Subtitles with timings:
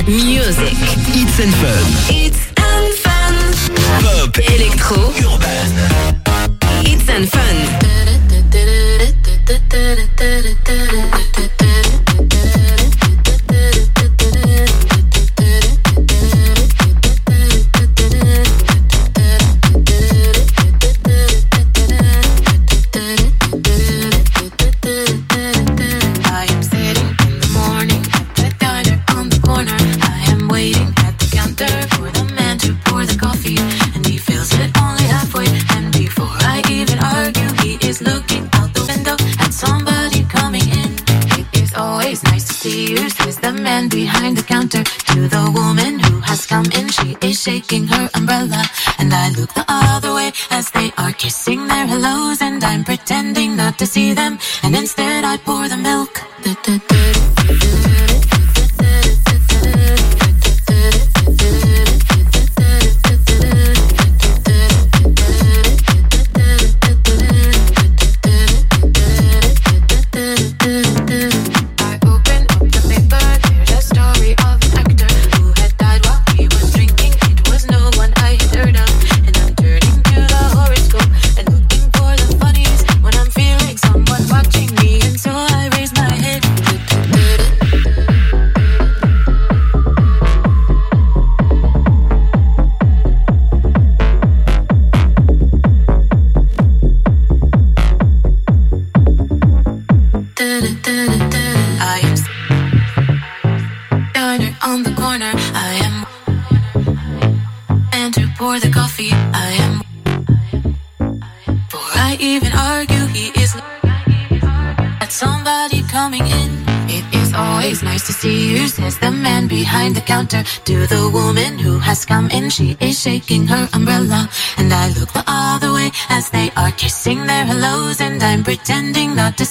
[0.00, 0.72] music.
[1.14, 1.84] It's and fun.
[2.08, 3.34] It's and fun.
[4.02, 5.12] Pop, Electro.
[5.34, 5.91] urbaine.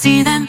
[0.02, 0.48] see them.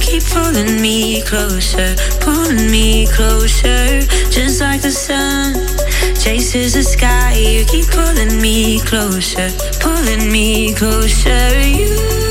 [0.00, 5.54] Keep pulling me closer, pulling me closer, just like the sun
[6.14, 7.34] chases the sky.
[7.34, 11.58] You keep pulling me closer, pulling me closer.
[11.60, 12.27] You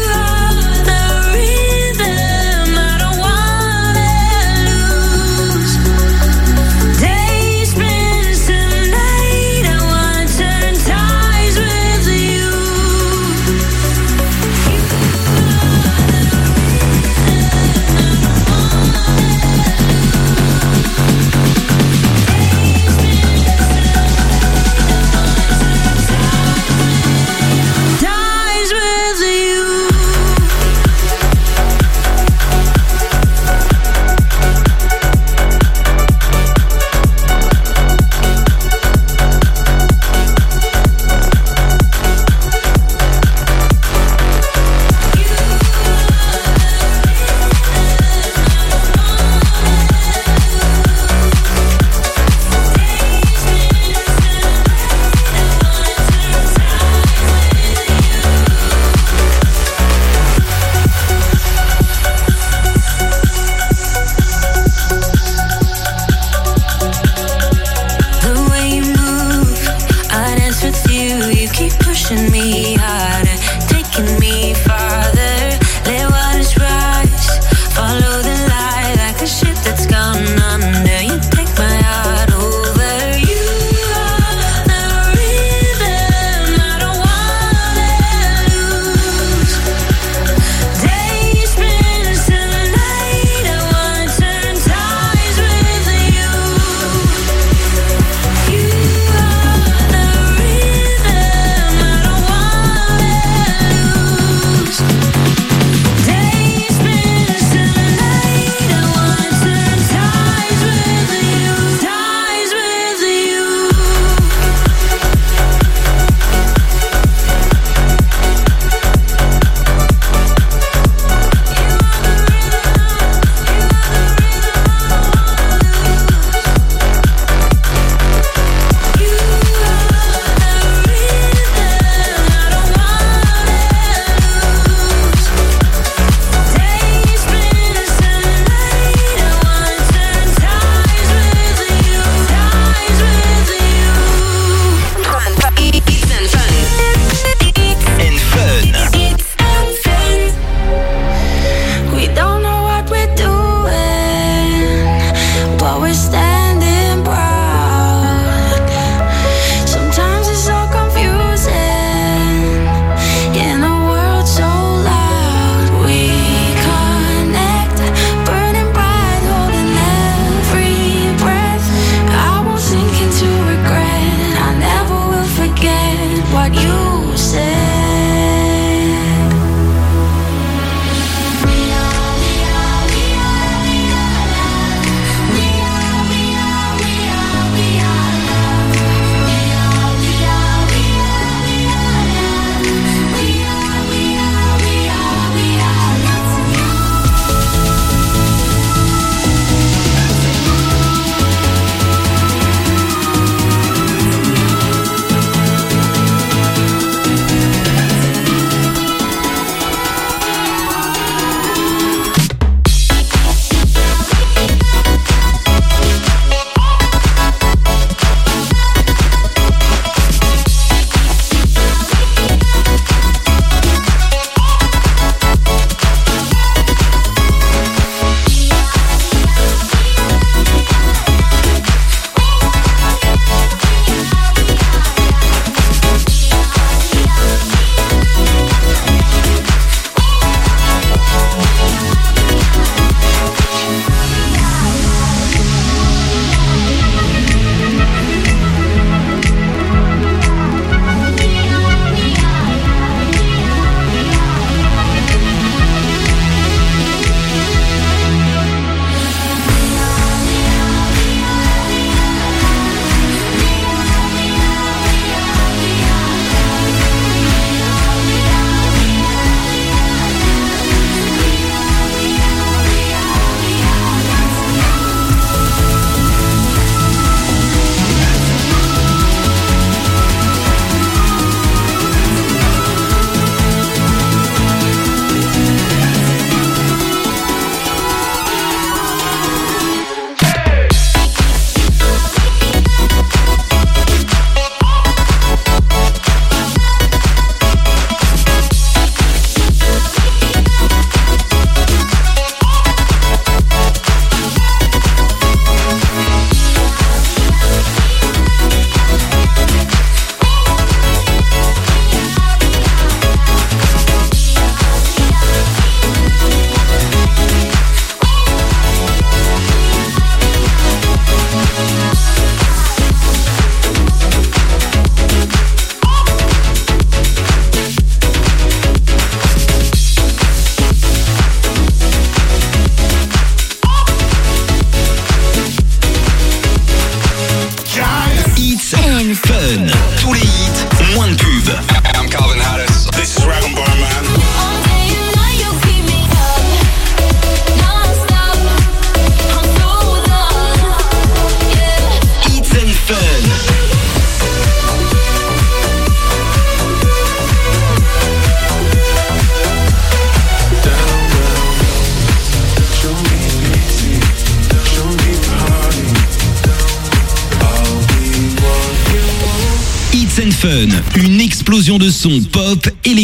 [371.76, 372.97] de sons pop, électro,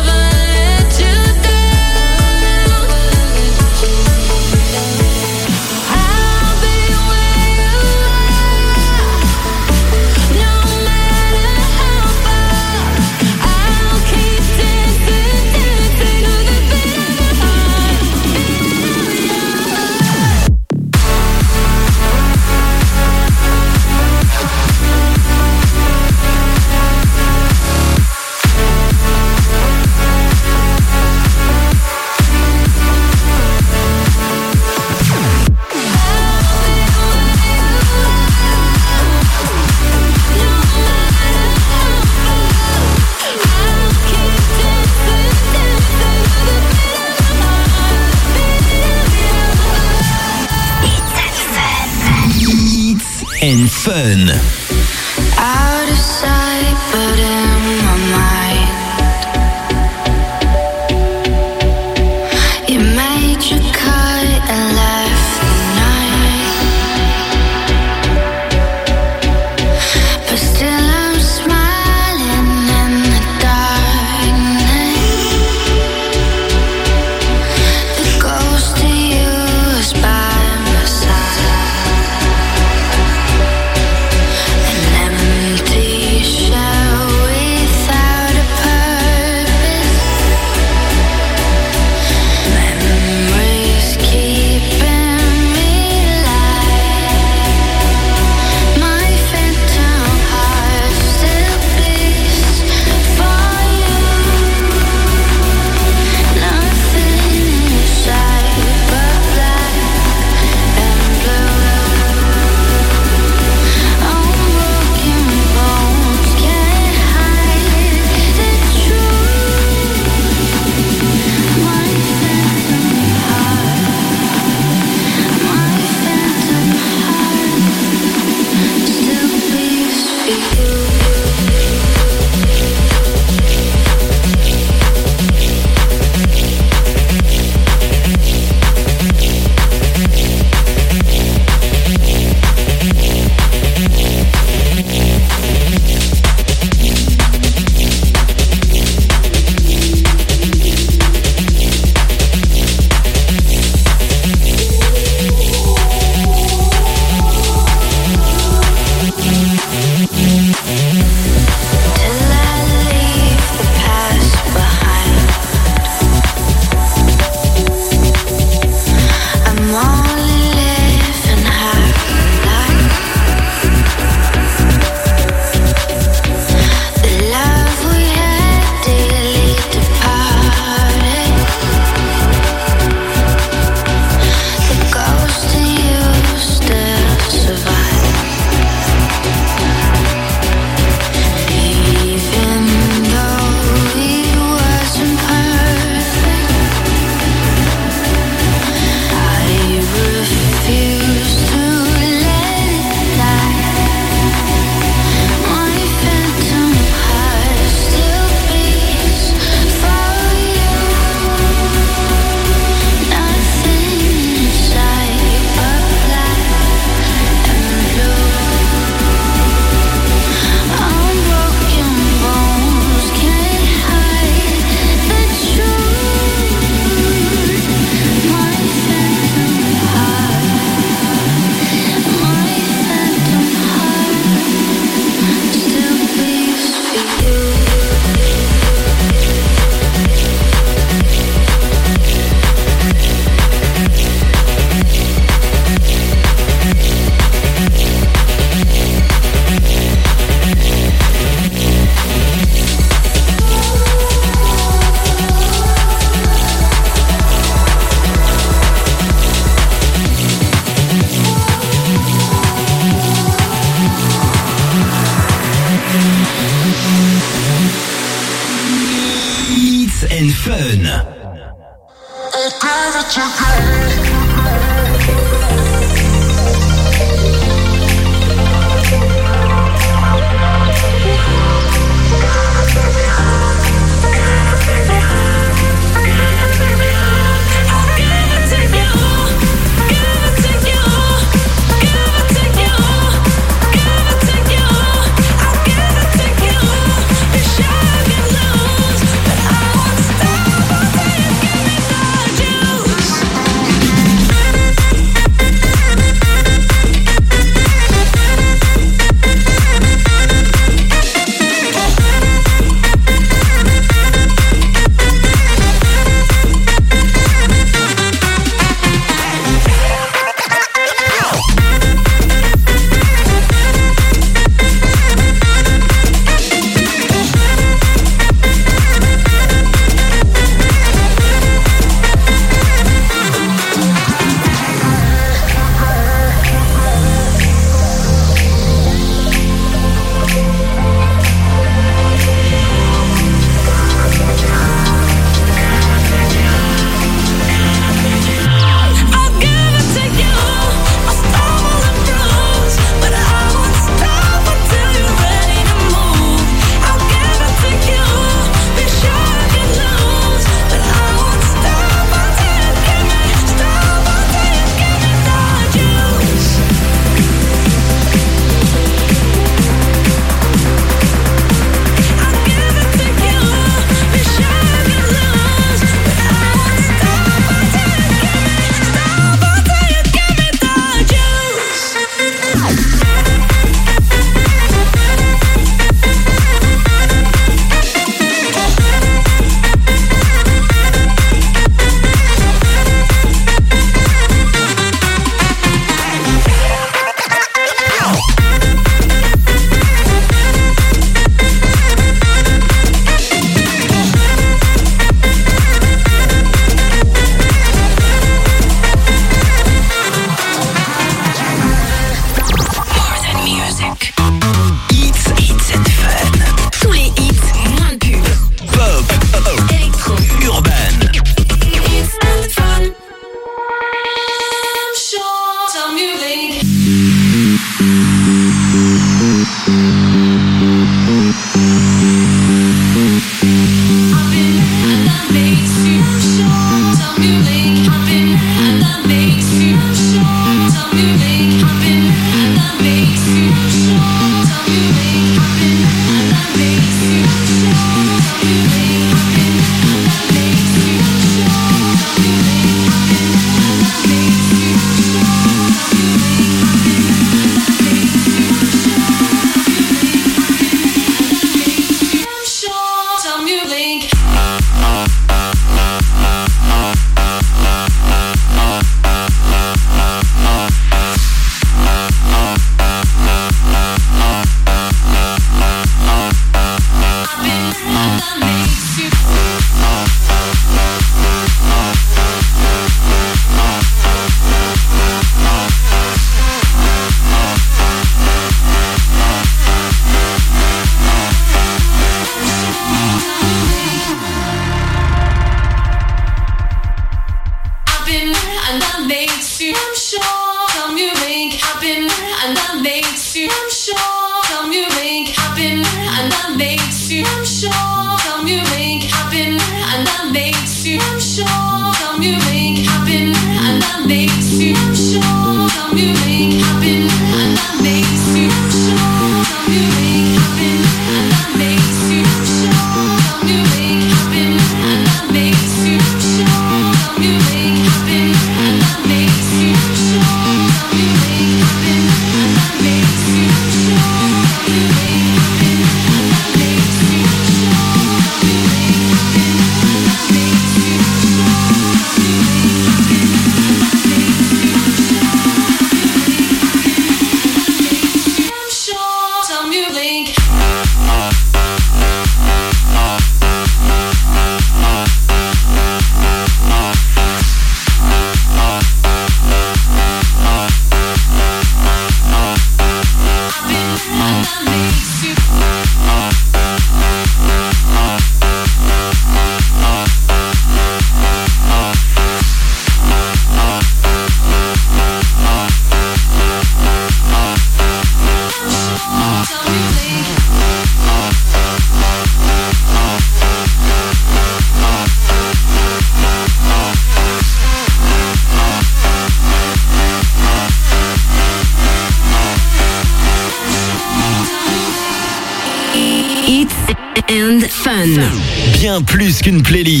[599.51, 600.00] une playlist.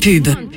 [0.00, 0.49] Pub.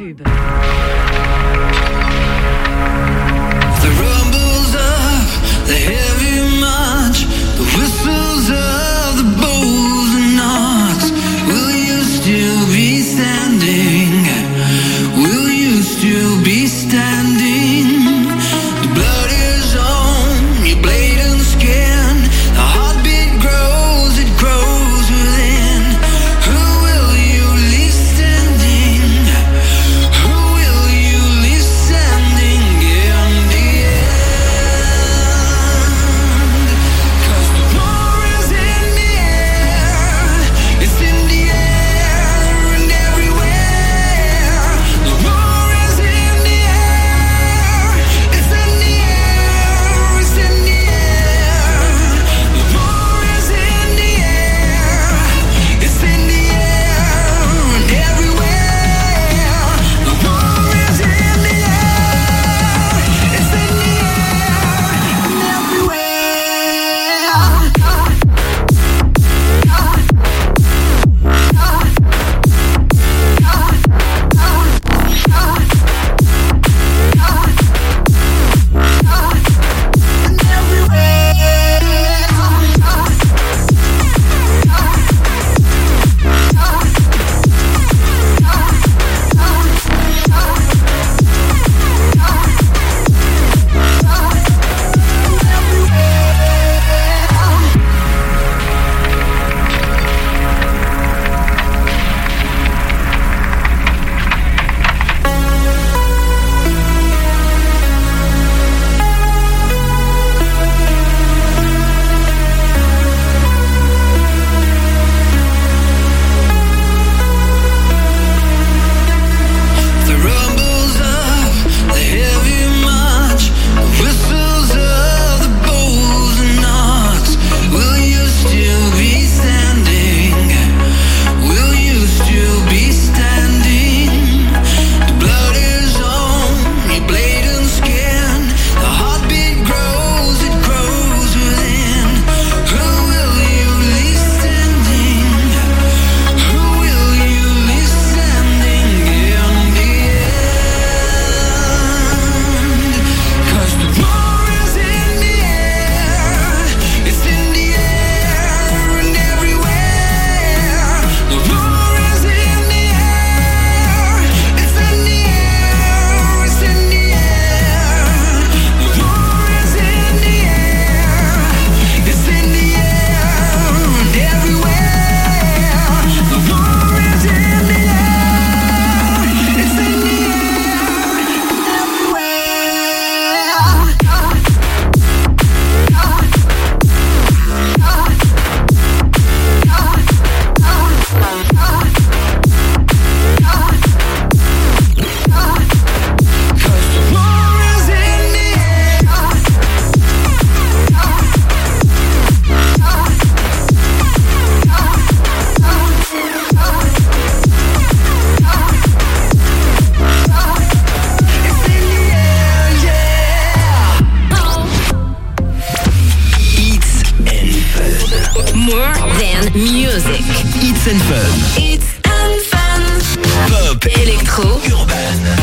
[223.86, 224.61] Électro.
[224.69, 225.43] Urbaine.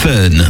[0.00, 0.49] Fun.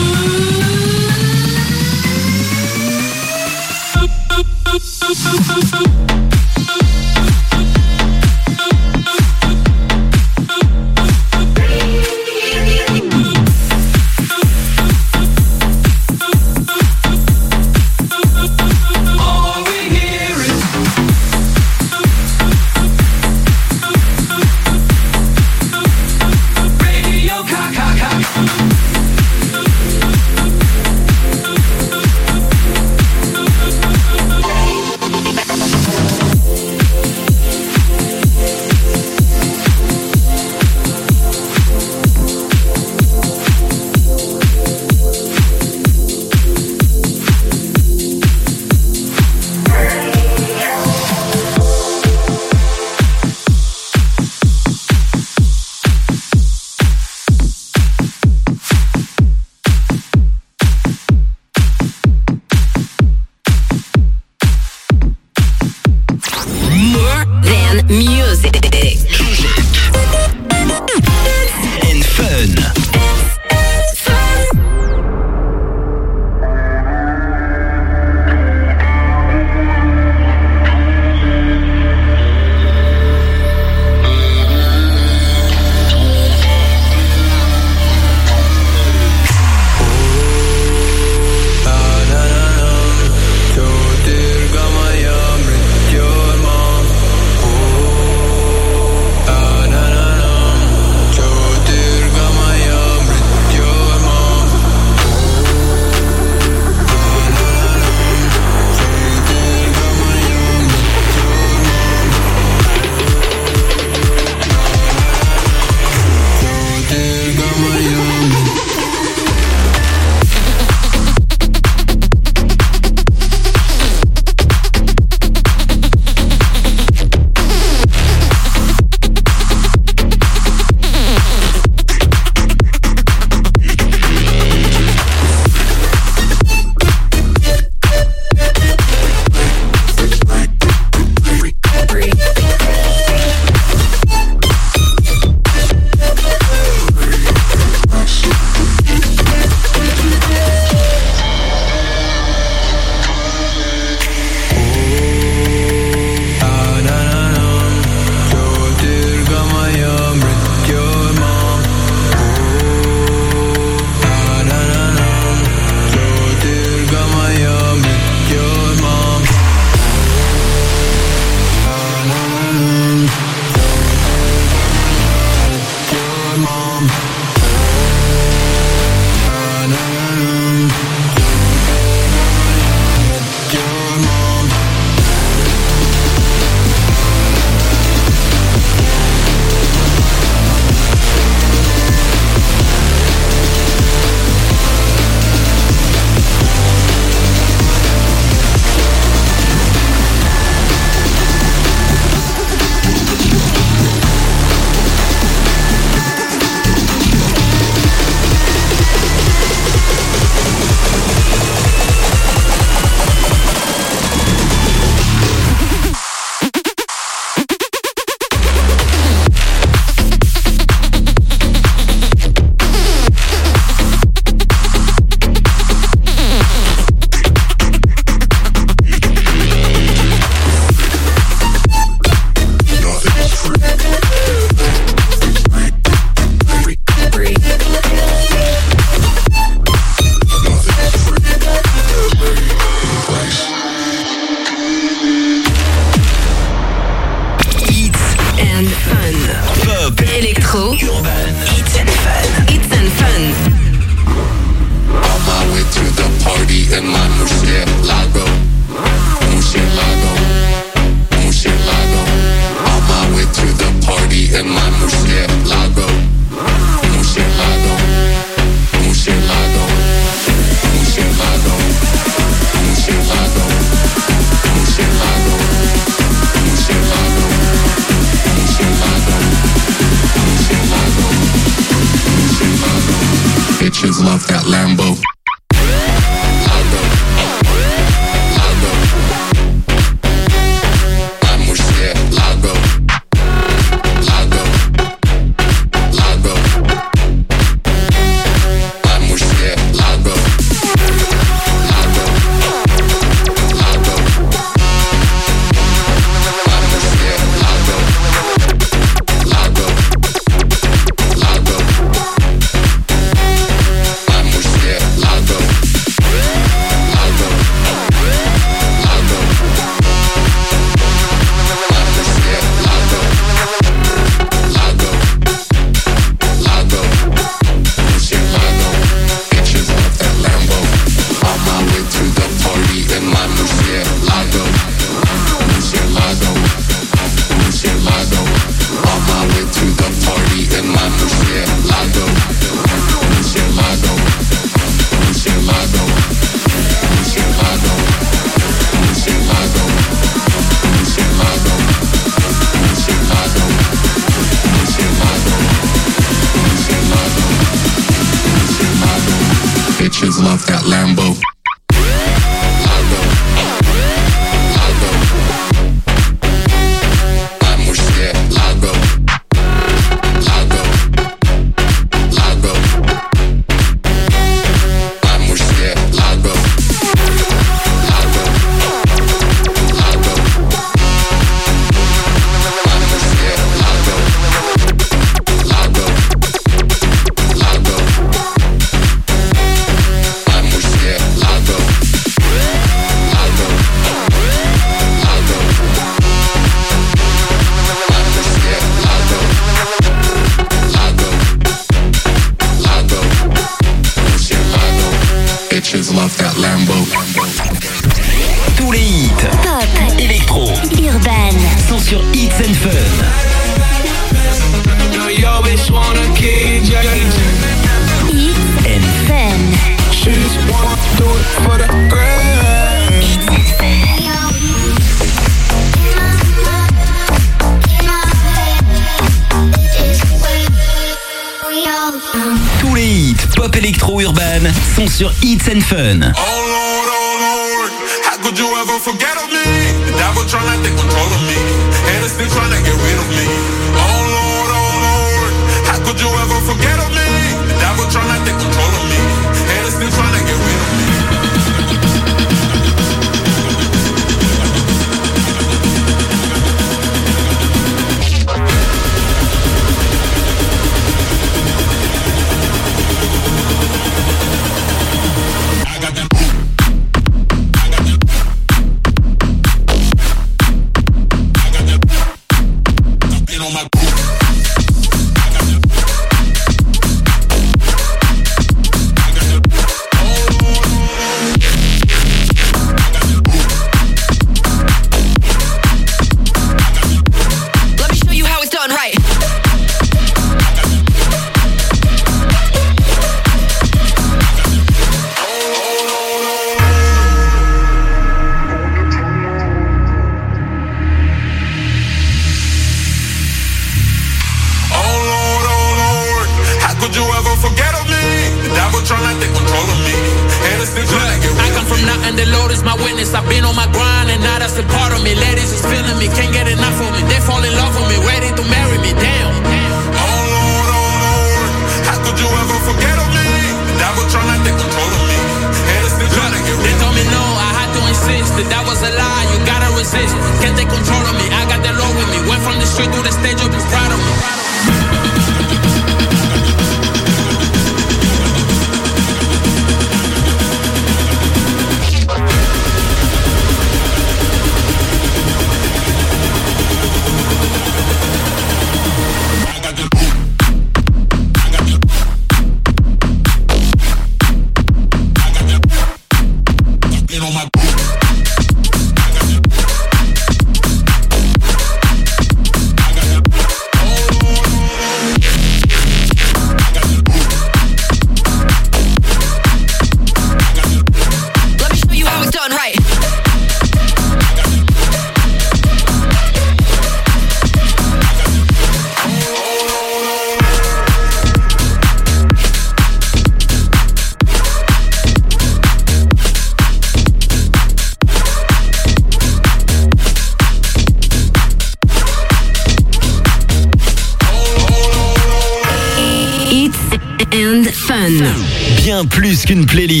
[599.61, 600.00] une playlist.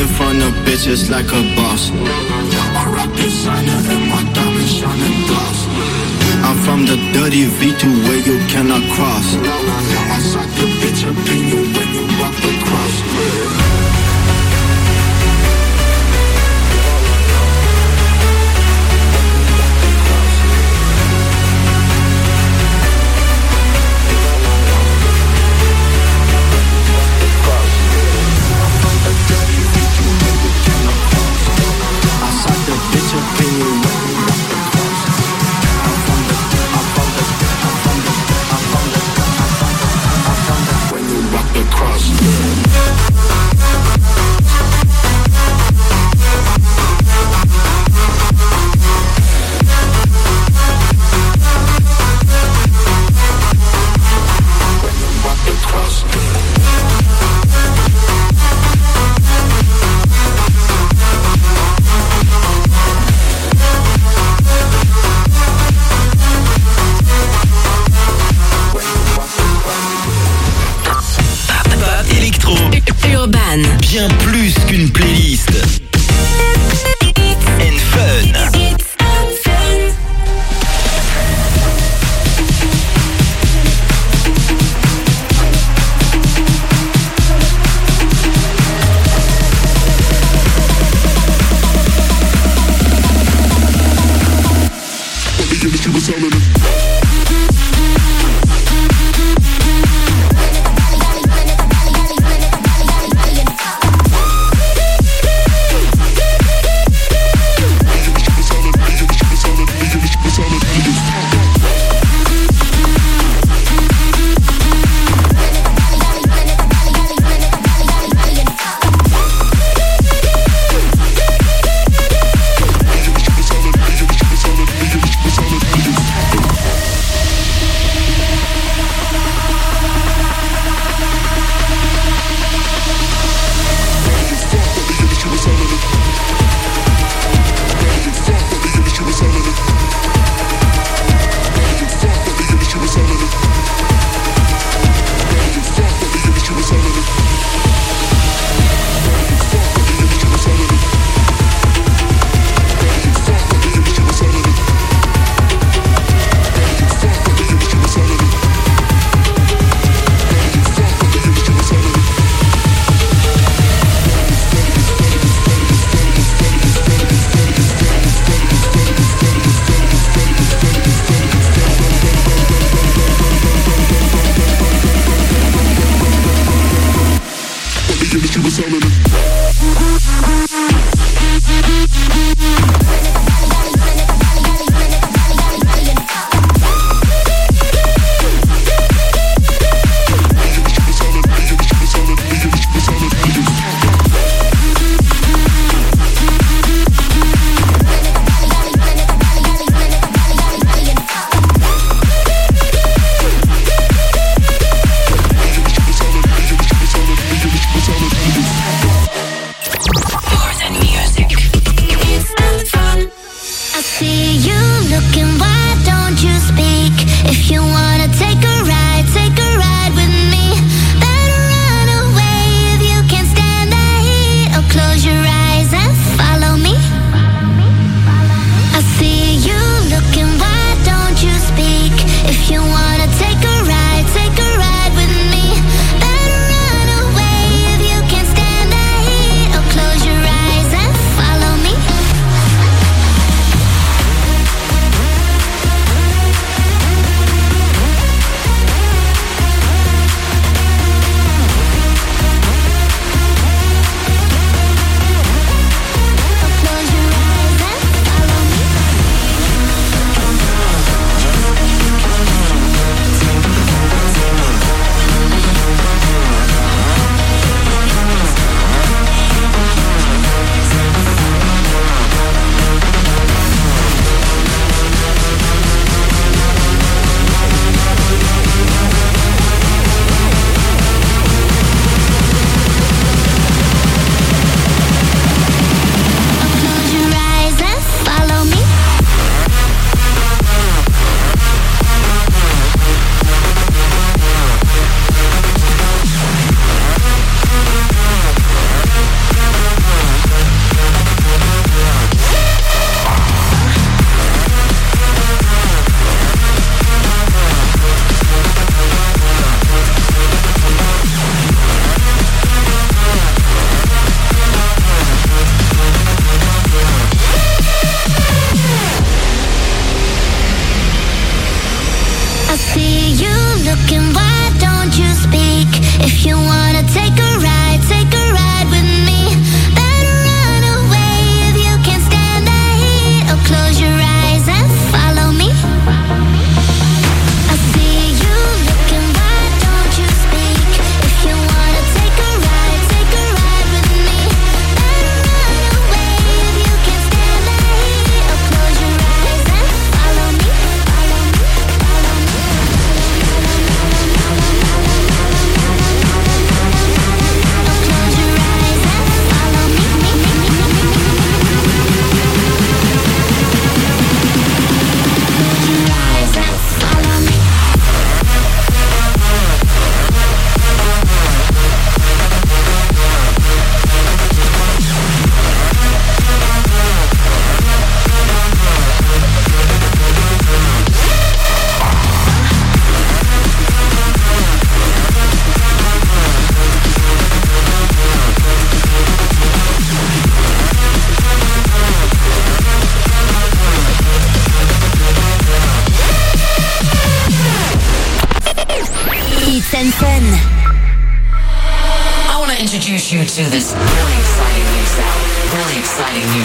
[0.00, 1.90] In front of bitches like a boss.
[1.92, 5.58] I rock designer and my diamonds shining gloss.
[6.46, 9.28] I'm from the dirty V2 where you cannot cross.
[10.16, 11.79] I suck the bitch up in you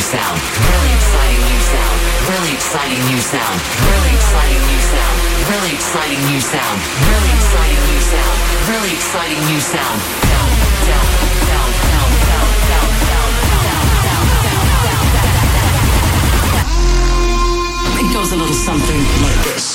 [0.06, 1.98] sound, really exciting new sound,
[2.30, 3.58] really exciting new sound,
[3.90, 5.18] really exciting new sound,
[5.50, 6.78] really exciting new sound,
[7.10, 8.38] really exciting new sound,
[8.70, 9.98] really exciting new sound.
[10.30, 10.50] Down,
[10.86, 11.10] down,
[11.50, 15.06] down, down, down, down, down, down, down, down, down,
[18.06, 19.75] down, a little something like this.